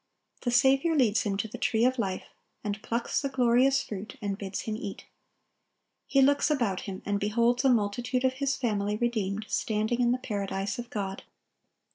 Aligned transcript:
The 0.41 0.49
Saviour 0.49 0.97
leads 0.97 1.21
him 1.21 1.37
to 1.37 1.47
the 1.47 1.59
tree 1.59 1.85
of 1.85 1.99
life, 1.99 2.23
and 2.63 2.81
plucks 2.81 3.21
the 3.21 3.29
glorious 3.29 3.83
fruit, 3.83 4.15
and 4.19 4.35
bids 4.35 4.61
him 4.61 4.75
eat. 4.75 5.05
He 6.07 6.23
looks 6.23 6.49
about 6.49 6.81
him, 6.89 7.03
and 7.05 7.19
beholds 7.19 7.63
a 7.65 7.69
multitude 7.69 8.23
of 8.25 8.33
his 8.41 8.55
family 8.55 8.97
redeemed, 8.97 9.45
standing 9.47 10.01
in 10.01 10.11
the 10.11 10.17
Paradise 10.17 10.79
of 10.79 10.89
God. 10.89 11.21